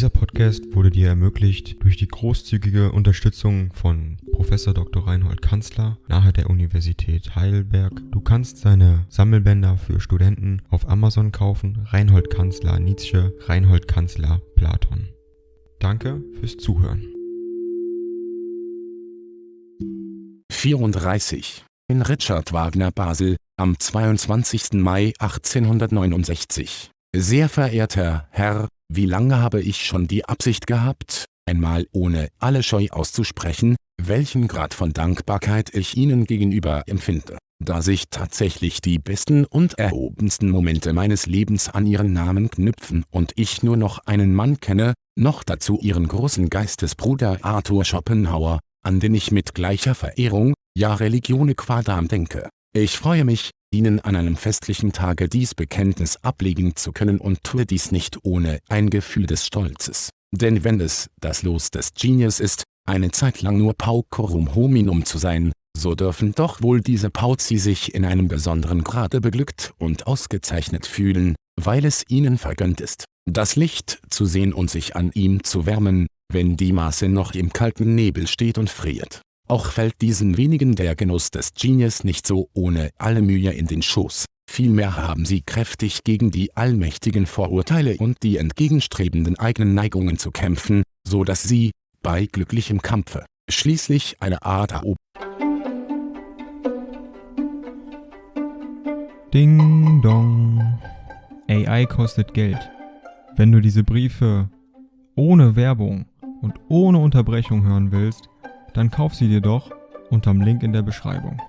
Dieser 0.00 0.08
Podcast 0.08 0.74
wurde 0.74 0.88
dir 0.88 1.08
ermöglicht 1.08 1.84
durch 1.84 1.98
die 1.98 2.08
großzügige 2.08 2.90
Unterstützung 2.90 3.70
von 3.74 4.16
Professor 4.32 4.72
Dr. 4.72 5.06
Reinhold 5.06 5.42
Kanzler 5.42 5.98
nahe 6.08 6.32
der 6.32 6.48
Universität 6.48 7.36
Heidelberg. 7.36 7.92
Du 8.10 8.22
kannst 8.22 8.56
seine 8.56 9.04
Sammelbänder 9.10 9.76
für 9.76 10.00
Studenten 10.00 10.62
auf 10.70 10.88
Amazon 10.88 11.32
kaufen. 11.32 11.84
Reinhold 11.84 12.30
Kanzler 12.30 12.80
Nietzsche, 12.80 13.34
Reinhold 13.40 13.88
Kanzler 13.88 14.40
Platon. 14.56 15.10
Danke 15.80 16.22
fürs 16.40 16.56
Zuhören. 16.56 17.02
34. 20.50 21.66
In 21.88 22.00
Richard 22.00 22.54
Wagner 22.54 22.90
Basel, 22.90 23.36
am 23.58 23.78
22. 23.78 24.72
Mai 24.72 25.12
1869. 25.18 26.90
Sehr 27.14 27.50
verehrter 27.50 28.28
Herr, 28.30 28.68
wie 28.92 29.06
lange 29.06 29.38
habe 29.38 29.60
ich 29.62 29.86
schon 29.86 30.08
die 30.08 30.24
Absicht 30.24 30.66
gehabt, 30.66 31.26
einmal 31.46 31.86
ohne 31.92 32.28
alle 32.40 32.64
Scheu 32.64 32.88
auszusprechen, 32.90 33.76
welchen 34.02 34.48
Grad 34.48 34.74
von 34.74 34.92
Dankbarkeit 34.92 35.72
ich 35.72 35.96
Ihnen 35.96 36.24
gegenüber 36.24 36.82
empfinde, 36.86 37.38
da 37.64 37.82
sich 37.82 38.06
tatsächlich 38.10 38.80
die 38.80 38.98
besten 38.98 39.44
und 39.44 39.78
erhobensten 39.78 40.50
Momente 40.50 40.92
meines 40.92 41.26
Lebens 41.26 41.68
an 41.68 41.86
Ihren 41.86 42.12
Namen 42.12 42.50
knüpfen 42.50 43.04
und 43.10 43.32
ich 43.36 43.62
nur 43.62 43.76
noch 43.76 44.00
einen 44.06 44.34
Mann 44.34 44.58
kenne, 44.58 44.94
noch 45.16 45.44
dazu 45.44 45.78
Ihren 45.80 46.08
großen 46.08 46.50
Geistesbruder 46.50 47.38
Arthur 47.42 47.84
Schopenhauer, 47.84 48.58
an 48.82 48.98
den 48.98 49.14
ich 49.14 49.30
mit 49.30 49.54
gleicher 49.54 49.94
Verehrung, 49.94 50.54
ja 50.76 50.94
Religione 50.94 51.54
quadam 51.54 52.08
denke. 52.08 52.48
Ich 52.72 52.98
freue 52.98 53.24
mich, 53.24 53.50
Ihnen 53.72 54.00
an 54.00 54.16
einem 54.16 54.36
festlichen 54.36 54.92
Tage 54.92 55.28
dies 55.28 55.54
Bekenntnis 55.54 56.16
ablegen 56.22 56.74
zu 56.74 56.92
können 56.92 57.18
und 57.18 57.44
tue 57.44 57.66
dies 57.66 57.92
nicht 57.92 58.18
ohne 58.24 58.58
ein 58.68 58.90
Gefühl 58.90 59.26
des 59.26 59.46
Stolzes. 59.46 60.10
Denn 60.32 60.64
wenn 60.64 60.80
es 60.80 61.08
das 61.20 61.42
Los 61.42 61.70
des 61.70 61.94
Genius 61.94 62.40
ist, 62.40 62.64
eine 62.88 63.12
Zeit 63.12 63.42
lang 63.42 63.58
nur 63.58 63.74
paucorum 63.74 64.56
hominum 64.56 65.04
zu 65.04 65.18
sein, 65.18 65.52
so 65.76 65.94
dürfen 65.94 66.32
doch 66.32 66.62
wohl 66.62 66.80
diese 66.80 67.10
Pauzi 67.10 67.58
sich 67.58 67.94
in 67.94 68.04
einem 68.04 68.26
besonderen 68.26 68.82
Grade 68.82 69.20
beglückt 69.20 69.72
und 69.78 70.06
ausgezeichnet 70.06 70.86
fühlen, 70.86 71.36
weil 71.60 71.84
es 71.84 72.04
ihnen 72.08 72.38
vergönnt 72.38 72.80
ist, 72.80 73.04
das 73.24 73.54
Licht 73.54 74.00
zu 74.10 74.26
sehen 74.26 74.52
und 74.52 74.68
sich 74.68 74.96
an 74.96 75.12
ihm 75.14 75.44
zu 75.44 75.66
wärmen, 75.66 76.08
wenn 76.32 76.56
die 76.56 76.72
Maße 76.72 77.08
noch 77.08 77.34
im 77.34 77.52
kalten 77.52 77.94
Nebel 77.94 78.26
steht 78.26 78.58
und 78.58 78.68
friert. 78.68 79.22
Auch 79.50 79.66
fällt 79.66 80.00
diesen 80.00 80.36
wenigen 80.36 80.76
der 80.76 80.94
Genuss 80.94 81.32
des 81.32 81.54
Genius 81.54 82.04
nicht 82.04 82.24
so 82.24 82.48
ohne 82.54 82.90
alle 82.98 83.20
Mühe 83.20 83.50
in 83.50 83.66
den 83.66 83.82
Schoß, 83.82 84.26
vielmehr 84.48 84.96
haben 84.96 85.24
sie 85.26 85.42
kräftig 85.42 86.04
gegen 86.04 86.30
die 86.30 86.56
allmächtigen 86.56 87.26
Vorurteile 87.26 87.96
und 87.96 88.22
die 88.22 88.36
entgegenstrebenden 88.36 89.36
eigenen 89.40 89.74
Neigungen 89.74 90.18
zu 90.18 90.30
kämpfen, 90.30 90.84
so 91.04 91.24
dass 91.24 91.42
sie, 91.42 91.72
bei 92.00 92.26
glücklichem 92.26 92.80
Kampfe, 92.80 93.26
schließlich 93.50 94.18
eine 94.20 94.40
Art 94.42 94.70
Eroberung 94.70 94.94
Ding 99.34 100.00
dong. 100.00 100.78
AI 101.48 101.86
kostet 101.86 102.34
Geld. 102.34 102.70
Wenn 103.34 103.50
du 103.50 103.60
diese 103.60 103.82
Briefe 103.82 104.48
ohne 105.16 105.56
Werbung 105.56 106.06
und 106.40 106.54
ohne 106.68 106.98
Unterbrechung 106.98 107.64
hören 107.64 107.90
willst, 107.90 108.28
dann 108.76 108.90
kauf 108.90 109.14
sie 109.14 109.28
dir 109.28 109.40
doch 109.40 109.70
unterm 110.10 110.40
Link 110.40 110.62
in 110.62 110.72
der 110.72 110.82
Beschreibung. 110.82 111.40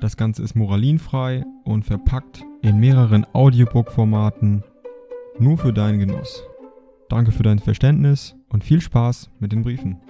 Das 0.00 0.16
Ganze 0.16 0.42
ist 0.42 0.54
moralinfrei 0.54 1.44
und 1.64 1.84
verpackt 1.84 2.44
in 2.62 2.78
mehreren 2.78 3.26
Audiobook-Formaten 3.32 4.64
nur 5.38 5.58
für 5.58 5.72
deinen 5.72 5.98
Genuss. 5.98 6.42
Danke 7.08 7.32
für 7.32 7.42
dein 7.42 7.58
Verständnis 7.58 8.34
und 8.48 8.64
viel 8.64 8.80
Spaß 8.80 9.30
mit 9.38 9.52
den 9.52 9.62
Briefen. 9.62 10.00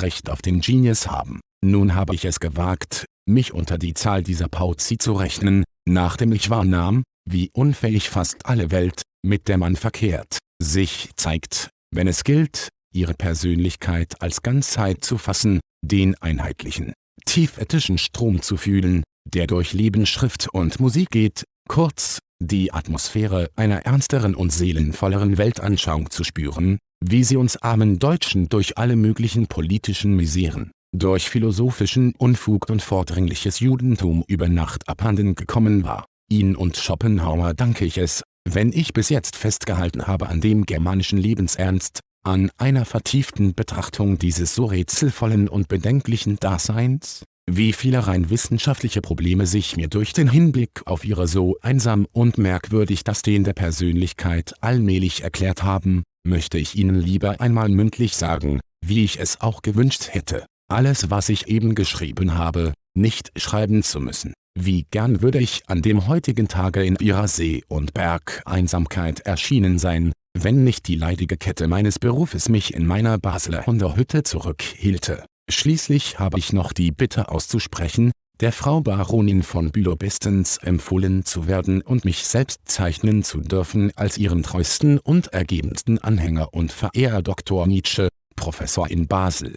Recht 0.00 0.30
auf 0.30 0.42
den 0.42 0.60
Genius 0.60 1.10
haben. 1.10 1.40
Nun 1.64 1.94
habe 1.94 2.14
ich 2.14 2.24
es 2.24 2.40
gewagt, 2.40 3.06
mich 3.26 3.54
unter 3.54 3.78
die 3.78 3.94
Zahl 3.94 4.22
dieser 4.22 4.48
Pauzi 4.48 4.98
zu 4.98 5.12
rechnen, 5.12 5.64
nachdem 5.88 6.32
ich 6.32 6.50
wahrnahm, 6.50 7.04
wie 7.28 7.50
unfähig 7.54 8.10
fast 8.10 8.46
alle 8.46 8.70
Welt, 8.70 9.02
mit 9.22 9.48
der 9.48 9.58
man 9.58 9.76
verkehrt, 9.76 10.38
sich 10.62 11.10
zeigt, 11.16 11.70
wenn 11.90 12.08
es 12.08 12.24
gilt, 12.24 12.68
ihre 12.92 13.14
Persönlichkeit 13.14 14.20
als 14.22 14.42
Ganzheit 14.42 15.04
zu 15.04 15.18
fassen, 15.18 15.60
den 15.84 16.14
einheitlichen, 16.20 16.92
tiefethischen 17.26 17.98
Strom 17.98 18.42
zu 18.42 18.56
fühlen, 18.56 19.02
der 19.26 19.46
durch 19.46 19.72
Leben, 19.72 20.06
Schrift 20.06 20.48
und 20.52 20.80
Musik 20.80 21.10
geht, 21.10 21.44
kurz, 21.68 22.20
die 22.42 22.72
Atmosphäre 22.72 23.50
einer 23.56 23.86
ernsteren 23.86 24.34
und 24.34 24.52
seelenvolleren 24.52 25.38
Weltanschauung 25.38 26.10
zu 26.10 26.24
spüren, 26.24 26.78
wie 27.02 27.24
sie 27.24 27.36
uns 27.36 27.56
armen 27.56 27.98
Deutschen 27.98 28.48
durch 28.48 28.78
alle 28.78 28.96
möglichen 28.96 29.46
politischen 29.46 30.14
Miseren, 30.16 30.70
durch 30.94 31.28
philosophischen 31.28 32.14
Unfug 32.16 32.68
und 32.70 32.82
vordringliches 32.82 33.60
Judentum 33.60 34.24
über 34.26 34.48
Nacht 34.48 34.88
abhanden 34.88 35.34
gekommen 35.34 35.84
war. 35.84 36.06
Ihn 36.30 36.56
und 36.56 36.76
Schopenhauer 36.76 37.54
danke 37.54 37.84
ich 37.84 37.98
es, 37.98 38.22
wenn 38.44 38.72
ich 38.72 38.92
bis 38.92 39.08
jetzt 39.08 39.36
festgehalten 39.36 40.06
habe 40.06 40.28
an 40.28 40.40
dem 40.40 40.66
germanischen 40.66 41.18
Lebensernst, 41.18 42.00
an 42.24 42.50
einer 42.56 42.84
vertieften 42.84 43.54
Betrachtung 43.54 44.18
dieses 44.18 44.54
so 44.54 44.66
rätselvollen 44.66 45.48
und 45.48 45.68
bedenklichen 45.68 46.36
Daseins, 46.36 47.24
wie 47.50 47.72
viele 47.72 48.06
rein 48.06 48.30
wissenschaftliche 48.30 49.02
Probleme 49.02 49.46
sich 49.46 49.76
mir 49.76 49.88
durch 49.88 50.12
den 50.12 50.30
Hinblick 50.30 50.82
auf 50.86 51.04
ihre 51.04 51.28
so 51.28 51.56
einsam 51.60 52.06
und 52.12 52.38
merkwürdig 52.38 53.04
Dastehen 53.04 53.44
der 53.44 53.52
Persönlichkeit 53.52 54.54
allmählich 54.62 55.22
erklärt 55.22 55.62
haben, 55.62 56.04
möchte 56.26 56.56
ich 56.56 56.74
Ihnen 56.74 56.94
lieber 56.94 57.40
einmal 57.40 57.68
mündlich 57.68 58.16
sagen, 58.16 58.60
wie 58.84 59.04
ich 59.04 59.20
es 59.20 59.40
auch 59.42 59.60
gewünscht 59.60 60.08
hätte, 60.10 60.46
alles 60.70 61.10
was 61.10 61.28
ich 61.28 61.48
eben 61.48 61.74
geschrieben 61.74 62.34
habe, 62.34 62.72
nicht 62.94 63.30
schreiben 63.36 63.82
zu 63.82 64.00
müssen. 64.00 64.32
Wie 64.56 64.86
gern 64.90 65.20
würde 65.20 65.40
ich 65.40 65.62
an 65.66 65.82
dem 65.82 66.06
heutigen 66.06 66.46
Tage 66.46 66.84
in 66.84 66.96
ihrer 67.00 67.26
See- 67.26 67.64
und 67.66 67.92
Bergeinsamkeit 67.92 69.20
erschienen 69.20 69.78
sein, 69.78 70.12
wenn 70.38 70.62
nicht 70.62 70.86
die 70.86 70.94
leidige 70.94 71.36
Kette 71.36 71.66
meines 71.66 71.98
Berufes 71.98 72.48
mich 72.48 72.72
in 72.72 72.86
meiner 72.86 73.18
Basler 73.18 73.66
Hunderhütte 73.66 74.22
zurückhielte. 74.22 75.24
Schließlich 75.50 76.18
habe 76.18 76.38
ich 76.38 76.52
noch 76.52 76.72
die 76.72 76.92
Bitte 76.92 77.30
auszusprechen, 77.30 78.12
der 78.40 78.52
Frau 78.52 78.80
Baronin 78.80 79.42
von 79.42 79.70
Bülow 79.70 79.96
bestens 79.96 80.58
empfohlen 80.58 81.24
zu 81.24 81.46
werden 81.46 81.82
und 81.82 82.04
mich 82.04 82.24
selbst 82.24 82.60
zeichnen 82.64 83.22
zu 83.22 83.40
dürfen 83.40 83.92
als 83.96 84.18
ihren 84.18 84.42
treuesten 84.42 84.98
und 84.98 85.28
ergebensten 85.28 85.98
Anhänger 85.98 86.54
und 86.54 86.72
Verehrer 86.72 87.22
Dr. 87.22 87.66
Nietzsche, 87.66 88.08
Professor 88.36 88.88
in 88.90 89.06
Basel. 89.06 89.56